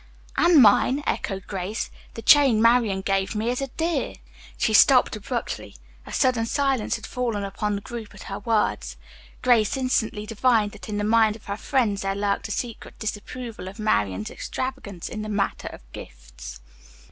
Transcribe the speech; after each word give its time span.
"And 0.35 0.63
mine," 0.63 1.03
echoed 1.05 1.45
Grace. 1.45 1.91
"The 2.15 2.23
chain 2.23 2.59
Marian 2.59 3.01
gave 3.01 3.35
me 3.35 3.51
is 3.51 3.61
a 3.61 3.67
dear." 3.67 4.15
She 4.57 4.73
stopped 4.73 5.15
abruptly. 5.15 5.75
A 6.07 6.11
sudden 6.11 6.47
silence 6.47 6.95
had 6.95 7.05
fallen 7.05 7.43
upon 7.43 7.75
the 7.75 7.81
group 7.81 8.15
at 8.15 8.23
her 8.23 8.39
words. 8.39 8.97
Grace 9.43 9.77
instantly 9.77 10.25
divined 10.25 10.71
that 10.71 10.89
in 10.89 10.97
the 10.97 11.03
minds 11.03 11.35
of 11.35 11.45
her 11.45 11.55
friends 11.55 12.01
there 12.01 12.15
lurked 12.15 12.47
a 12.47 12.51
secret 12.51 12.97
disapproval 12.97 13.67
of 13.67 13.77
Marian's 13.77 14.31
extravagance 14.31 15.07
in 15.07 15.21
the 15.21 15.29
matter 15.29 15.67
of 15.67 15.81
gifts. 15.91 16.61